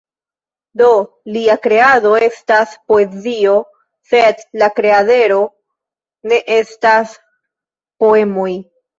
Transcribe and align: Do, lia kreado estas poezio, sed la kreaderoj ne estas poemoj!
Do, 0.81 0.85
lia 1.33 1.55
kreado 1.65 2.13
estas 2.27 2.71
poezio, 2.91 3.51
sed 4.13 4.41
la 4.61 4.69
kreaderoj 4.79 6.31
ne 6.31 6.39
estas 6.55 7.13
poemoj! 8.05 8.49